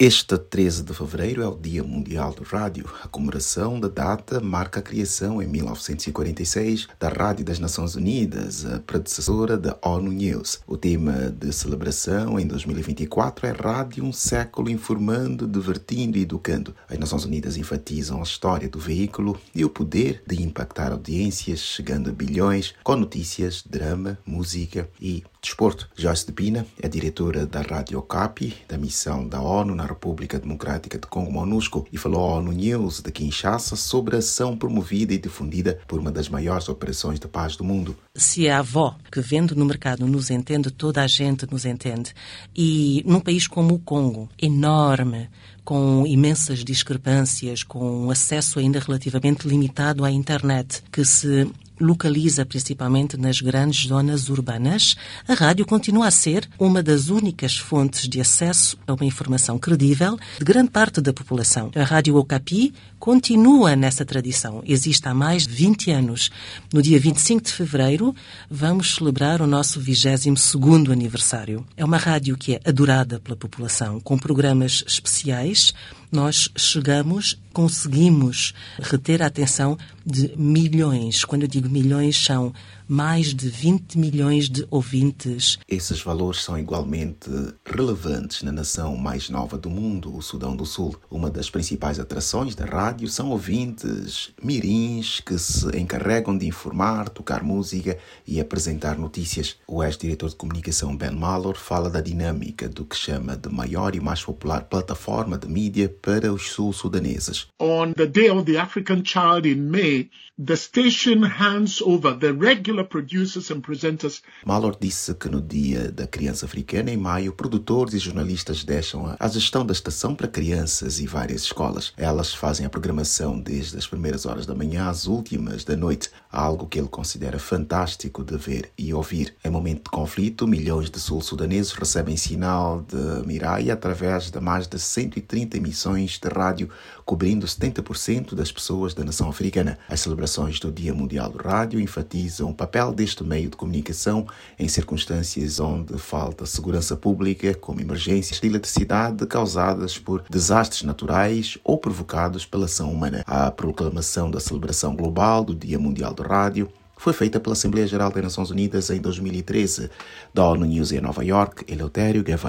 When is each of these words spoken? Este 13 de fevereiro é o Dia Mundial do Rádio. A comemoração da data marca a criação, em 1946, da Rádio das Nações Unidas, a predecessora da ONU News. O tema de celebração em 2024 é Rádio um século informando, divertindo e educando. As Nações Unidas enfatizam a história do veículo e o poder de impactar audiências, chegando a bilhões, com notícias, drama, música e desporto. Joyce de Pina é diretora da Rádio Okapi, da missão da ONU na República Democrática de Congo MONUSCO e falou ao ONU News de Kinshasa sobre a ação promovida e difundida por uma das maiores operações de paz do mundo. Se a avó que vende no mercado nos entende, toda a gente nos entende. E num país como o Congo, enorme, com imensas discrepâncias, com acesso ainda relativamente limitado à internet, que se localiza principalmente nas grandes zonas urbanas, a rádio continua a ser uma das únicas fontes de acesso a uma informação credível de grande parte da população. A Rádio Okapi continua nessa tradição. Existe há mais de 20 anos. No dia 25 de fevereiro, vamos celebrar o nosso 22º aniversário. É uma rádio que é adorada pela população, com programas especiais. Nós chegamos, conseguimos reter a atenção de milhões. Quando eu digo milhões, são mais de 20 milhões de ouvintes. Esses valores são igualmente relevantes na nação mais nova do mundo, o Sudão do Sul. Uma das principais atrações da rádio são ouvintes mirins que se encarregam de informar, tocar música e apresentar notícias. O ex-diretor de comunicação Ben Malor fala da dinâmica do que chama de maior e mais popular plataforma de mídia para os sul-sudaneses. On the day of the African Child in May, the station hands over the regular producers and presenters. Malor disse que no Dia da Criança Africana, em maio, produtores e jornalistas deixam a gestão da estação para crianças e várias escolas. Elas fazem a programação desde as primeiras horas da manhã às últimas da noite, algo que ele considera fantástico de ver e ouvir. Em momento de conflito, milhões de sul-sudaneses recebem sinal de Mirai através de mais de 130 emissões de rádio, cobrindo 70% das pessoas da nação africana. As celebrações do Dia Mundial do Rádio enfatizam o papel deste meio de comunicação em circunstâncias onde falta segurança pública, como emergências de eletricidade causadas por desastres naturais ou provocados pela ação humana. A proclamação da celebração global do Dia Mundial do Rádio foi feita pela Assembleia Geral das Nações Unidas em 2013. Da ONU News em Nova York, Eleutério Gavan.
Este 0.00 0.38
13 0.38 0.84
de 0.84 0.94
fevereiro 0.94 1.42
é 1.42 1.48
o 1.48 1.56
Dia 1.56 1.82
Mundial 1.82 2.32
do 2.32 2.44
Rádio. 2.44 2.88
A 3.02 3.08
comemoração 3.08 3.80
da 3.80 3.88
data 3.88 4.38
marca 4.38 4.78
a 4.78 4.82
criação, 4.82 5.42
em 5.42 5.48
1946, 5.48 6.86
da 7.00 7.08
Rádio 7.08 7.44
das 7.44 7.58
Nações 7.58 7.96
Unidas, 7.96 8.64
a 8.64 8.78
predecessora 8.78 9.58
da 9.58 9.76
ONU 9.82 10.12
News. 10.12 10.60
O 10.68 10.76
tema 10.76 11.34
de 11.36 11.52
celebração 11.52 12.38
em 12.38 12.46
2024 12.46 13.48
é 13.48 13.50
Rádio 13.50 14.04
um 14.04 14.12
século 14.12 14.70
informando, 14.70 15.48
divertindo 15.48 16.16
e 16.16 16.22
educando. 16.22 16.76
As 16.88 16.96
Nações 16.96 17.24
Unidas 17.24 17.56
enfatizam 17.56 18.20
a 18.20 18.22
história 18.22 18.68
do 18.68 18.78
veículo 18.78 19.36
e 19.52 19.64
o 19.64 19.68
poder 19.68 20.22
de 20.24 20.40
impactar 20.40 20.92
audiências, 20.92 21.58
chegando 21.58 22.08
a 22.08 22.12
bilhões, 22.12 22.72
com 22.84 22.94
notícias, 22.94 23.64
drama, 23.68 24.16
música 24.24 24.88
e 25.00 25.24
desporto. 25.58 25.88
Joyce 25.96 26.24
de 26.24 26.32
Pina 26.32 26.66
é 26.80 26.88
diretora 26.88 27.44
da 27.44 27.62
Rádio 27.62 27.98
Okapi, 27.98 28.54
da 28.68 28.78
missão 28.78 29.26
da 29.26 29.40
ONU 29.40 29.74
na 29.74 29.84
República 29.84 30.38
Democrática 30.38 30.96
de 30.96 31.06
Congo 31.08 31.32
MONUSCO 31.32 31.84
e 31.92 31.98
falou 31.98 32.20
ao 32.20 32.38
ONU 32.38 32.52
News 32.52 33.00
de 33.00 33.10
Kinshasa 33.10 33.74
sobre 33.74 34.14
a 34.14 34.20
ação 34.20 34.56
promovida 34.56 35.12
e 35.12 35.18
difundida 35.18 35.80
por 35.88 35.98
uma 35.98 36.12
das 36.12 36.28
maiores 36.28 36.68
operações 36.68 37.18
de 37.18 37.26
paz 37.26 37.56
do 37.56 37.64
mundo. 37.64 37.96
Se 38.14 38.48
a 38.48 38.60
avó 38.60 38.96
que 39.10 39.20
vende 39.20 39.56
no 39.56 39.64
mercado 39.64 40.06
nos 40.06 40.30
entende, 40.30 40.70
toda 40.70 41.02
a 41.02 41.08
gente 41.08 41.50
nos 41.50 41.64
entende. 41.64 42.14
E 42.54 43.02
num 43.04 43.20
país 43.20 43.48
como 43.48 43.74
o 43.74 43.78
Congo, 43.80 44.28
enorme, 44.40 45.28
com 45.64 46.06
imensas 46.06 46.64
discrepâncias, 46.64 47.64
com 47.64 48.10
acesso 48.10 48.60
ainda 48.60 48.78
relativamente 48.78 49.48
limitado 49.48 50.04
à 50.04 50.10
internet, 50.10 50.82
que 50.92 51.04
se 51.04 51.50
localiza 51.80 52.44
principalmente 52.44 53.16
nas 53.16 53.40
grandes 53.40 53.88
zonas 53.88 54.28
urbanas, 54.28 54.96
a 55.26 55.34
rádio 55.34 55.66
continua 55.66 56.06
a 56.08 56.10
ser 56.10 56.48
uma 56.58 56.82
das 56.82 57.08
únicas 57.08 57.56
fontes 57.56 58.08
de 58.08 58.20
acesso 58.20 58.76
a 58.86 58.92
uma 58.92 59.04
informação 59.04 59.58
credível 59.58 60.18
de 60.38 60.44
grande 60.44 60.70
parte 60.70 61.00
da 61.00 61.12
população. 61.12 61.70
A 61.74 61.84
Rádio 61.84 62.16
Okapi 62.16 62.72
continua 62.98 63.76
nessa 63.76 64.04
tradição. 64.04 64.62
Existe 64.66 65.08
há 65.08 65.14
mais 65.14 65.46
de 65.46 65.54
20 65.54 65.90
anos. 65.90 66.30
No 66.72 66.82
dia 66.82 66.98
25 66.98 67.42
de 67.42 67.52
fevereiro, 67.52 68.14
vamos 68.50 68.94
celebrar 68.94 69.40
o 69.40 69.46
nosso 69.46 69.80
22º 69.80 70.90
aniversário. 70.90 71.66
É 71.76 71.84
uma 71.84 71.96
rádio 71.96 72.36
que 72.36 72.54
é 72.54 72.60
adorada 72.64 73.20
pela 73.20 73.36
população, 73.36 74.00
com 74.00 74.18
programas 74.18 74.84
especiais. 74.86 75.72
Nós 76.10 76.48
chegamos, 76.56 77.38
conseguimos 77.58 78.54
reter 78.78 79.20
a 79.20 79.26
atenção 79.26 79.76
de 80.06 80.32
milhões. 80.36 81.24
Quando 81.24 81.42
eu 81.42 81.48
digo 81.48 81.68
milhões, 81.68 82.16
são 82.16 82.52
mais 82.86 83.34
de 83.34 83.50
20 83.50 83.98
milhões 83.98 84.48
de 84.48 84.66
ouvintes. 84.70 85.58
Esses 85.68 86.00
valores 86.00 86.42
são 86.42 86.56
igualmente 86.56 87.28
relevantes 87.66 88.42
na 88.42 88.52
nação 88.52 88.96
mais 88.96 89.28
nova 89.28 89.58
do 89.58 89.68
mundo, 89.68 90.16
o 90.16 90.22
Sudão 90.22 90.56
do 90.56 90.64
Sul. 90.64 90.96
Uma 91.10 91.28
das 91.28 91.50
principais 91.50 91.98
atrações 91.98 92.54
da 92.54 92.64
rádio 92.64 93.08
são 93.08 93.30
ouvintes 93.30 94.30
mirins 94.40 95.20
que 95.20 95.36
se 95.36 95.66
encarregam 95.76 96.38
de 96.38 96.46
informar, 96.46 97.08
tocar 97.10 97.42
música 97.42 97.98
e 98.24 98.40
apresentar 98.40 98.96
notícias. 98.96 99.56
O 99.66 99.82
ex-diretor 99.82 100.30
de 100.30 100.36
comunicação 100.36 100.96
Ben 100.96 101.10
Malor 101.10 101.56
fala 101.56 101.90
da 101.90 102.00
dinâmica 102.00 102.68
do 102.68 102.84
que 102.84 102.96
chama 102.96 103.36
de 103.36 103.48
maior 103.50 103.96
e 103.96 104.00
mais 104.00 104.24
popular 104.24 104.62
plataforma 104.62 105.36
de 105.36 105.48
mídia 105.48 105.94
para 106.00 106.32
os 106.32 106.50
sul-sudaneses. 106.52 107.47
On 107.58 107.92
the 107.94 108.06
day 108.06 108.28
of 108.28 108.44
the 108.44 108.56
African 108.56 109.02
Child 109.02 109.46
in 109.46 109.70
May, 109.70 110.10
the 110.38 110.56
station 110.56 111.24
hands 111.24 111.82
over 111.82 112.16
the 112.16 112.32
regular 112.32 112.84
producers 112.84 113.50
and 113.50 113.60
presenters. 113.60 114.22
Malor 114.46 114.76
disse 114.78 115.14
que 115.14 115.28
no 115.28 115.40
Dia 115.40 115.90
da 115.90 116.06
Criança 116.06 116.46
Africana, 116.46 116.92
em 116.92 116.96
maio, 116.96 117.32
produtores 117.32 117.94
e 117.94 117.98
jornalistas 117.98 118.62
deixam 118.62 119.16
a 119.18 119.28
gestão 119.28 119.66
da 119.66 119.72
estação 119.72 120.14
para 120.14 120.28
crianças 120.28 121.00
e 121.00 121.06
várias 121.06 121.42
escolas. 121.42 121.92
Elas 121.96 122.32
fazem 122.32 122.64
a 122.64 122.70
programação 122.70 123.40
desde 123.40 123.76
as 123.76 123.88
primeiras 123.88 124.26
horas 124.26 124.46
da 124.46 124.54
manhã 124.54 124.88
às 124.88 125.06
últimas 125.08 125.64
da 125.64 125.76
noite, 125.76 126.10
algo 126.30 126.68
que 126.68 126.78
ele 126.78 126.88
considera 126.88 127.40
fantástico 127.40 128.22
de 128.22 128.36
ver 128.36 128.70
e 128.78 128.94
ouvir. 128.94 129.34
Em 129.44 129.50
momento 129.50 129.84
de 129.84 129.90
conflito, 129.90 130.46
milhões 130.46 130.88
de 130.88 131.00
sul-sudaneses 131.00 131.72
recebem 131.72 132.16
sinal 132.16 132.82
de 132.82 133.26
Mirai 133.26 133.70
através 133.70 134.30
de 134.30 134.38
mais 134.38 134.68
de 134.68 134.78
130 134.78 135.56
emissões 135.56 136.18
de 136.18 136.28
rádio, 136.28 136.70
cobrindo 137.04 137.37
70% 137.46 138.34
das 138.34 138.50
pessoas 138.50 138.94
da 138.94 139.04
nação 139.04 139.28
africana. 139.28 139.78
As 139.88 140.00
celebrações 140.00 140.58
do 140.60 140.72
Dia 140.72 140.94
Mundial 140.94 141.30
do 141.30 141.38
Rádio 141.38 141.80
enfatizam 141.80 142.50
o 142.50 142.54
papel 142.54 142.92
deste 142.92 143.22
meio 143.24 143.50
de 143.50 143.56
comunicação 143.56 144.26
em 144.58 144.68
circunstâncias 144.68 145.60
onde 145.60 145.98
falta 145.98 146.46
segurança 146.46 146.96
pública, 146.96 147.54
como 147.54 147.80
emergências 147.80 148.40
de 148.40 148.46
eletricidade 148.46 149.26
causadas 149.26 149.98
por 149.98 150.24
desastres 150.28 150.82
naturais 150.82 151.58
ou 151.62 151.78
provocados 151.78 152.46
pela 152.46 152.66
ação 152.66 152.92
humana. 152.92 153.22
A 153.26 153.50
proclamação 153.50 154.30
da 154.30 154.40
celebração 154.40 154.94
global 154.96 155.44
do 155.44 155.54
Dia 155.54 155.78
Mundial 155.78 156.14
do 156.14 156.22
Rádio 156.22 156.68
foi 156.98 157.12
feita 157.12 157.38
pela 157.38 157.52
Assembleia 157.52 157.86
Geral 157.86 158.10
das 158.10 158.22
Nações 158.22 158.50
Unidas 158.50 158.90
em 158.90 159.00
2013. 159.00 159.88
Da 160.34 160.44
ONU 160.44 160.66
News 160.66 160.92
em 160.92 161.00
Nova 161.00 161.24
York, 161.24 161.64
Eleutério 161.72 162.24
Gavan. 162.24 162.46